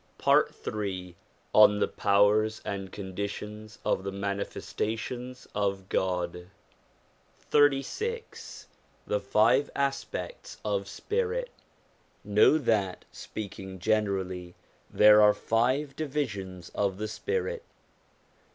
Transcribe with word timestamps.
PART 0.17 0.51
III 0.67 1.15
ON 1.53 1.77
THE 1.77 1.87
POWERS 1.87 2.59
AND 2.65 2.91
CONDITIONS 2.91 3.77
OF 3.85 4.03
THE 4.03 4.11
MANIFESTATIONS 4.11 5.47
OF 5.53 5.89
GOD 5.89 6.49
XXXVI 7.51 8.65
THE 9.05 9.19
FIVE 9.19 9.69
ASPECTS 9.75 10.57
OF 10.65 10.87
SPIRIT 10.87 11.51
KNOW 12.23 12.57
that, 12.57 13.05
speaking 13.11 13.77
generally, 13.77 14.55
there 14.89 15.21
are 15.21 15.35
five 15.35 15.95
divi 15.95 16.25
sions 16.25 16.69
of 16.69 16.97
the 16.97 17.07
spirit. 17.07 17.61